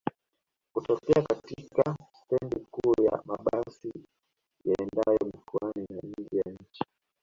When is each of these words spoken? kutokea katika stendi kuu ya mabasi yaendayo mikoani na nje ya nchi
kutokea 0.73 1.21
katika 1.23 1.95
stendi 2.13 2.55
kuu 2.71 3.03
ya 3.03 3.21
mabasi 3.25 3.93
yaendayo 4.65 5.19
mikoani 5.25 5.85
na 5.89 5.99
nje 6.09 6.37
ya 6.45 6.53
nchi 6.53 6.83